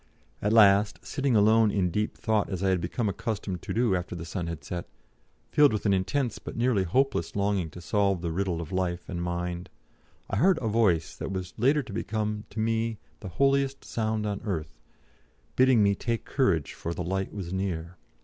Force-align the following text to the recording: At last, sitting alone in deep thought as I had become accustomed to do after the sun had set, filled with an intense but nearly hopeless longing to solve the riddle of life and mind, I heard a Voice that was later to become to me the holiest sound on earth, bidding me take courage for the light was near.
At 0.41 0.51
last, 0.51 1.05
sitting 1.05 1.35
alone 1.35 1.69
in 1.69 1.91
deep 1.91 2.17
thought 2.17 2.49
as 2.49 2.63
I 2.63 2.69
had 2.69 2.81
become 2.81 3.07
accustomed 3.07 3.61
to 3.61 3.71
do 3.71 3.95
after 3.95 4.15
the 4.15 4.25
sun 4.25 4.47
had 4.47 4.63
set, 4.63 4.87
filled 5.51 5.71
with 5.71 5.85
an 5.85 5.93
intense 5.93 6.39
but 6.39 6.57
nearly 6.57 6.85
hopeless 6.85 7.35
longing 7.35 7.69
to 7.69 7.81
solve 7.81 8.21
the 8.21 8.31
riddle 8.31 8.61
of 8.61 8.71
life 8.71 9.07
and 9.07 9.21
mind, 9.21 9.69
I 10.27 10.37
heard 10.37 10.57
a 10.59 10.67
Voice 10.67 11.15
that 11.17 11.29
was 11.31 11.53
later 11.55 11.83
to 11.83 11.93
become 11.93 12.45
to 12.49 12.59
me 12.59 12.97
the 13.19 13.29
holiest 13.29 13.85
sound 13.85 14.25
on 14.25 14.41
earth, 14.43 14.73
bidding 15.55 15.83
me 15.83 15.93
take 15.93 16.25
courage 16.25 16.73
for 16.73 16.95
the 16.95 17.03
light 17.03 17.31
was 17.31 17.53
near. 17.53 17.95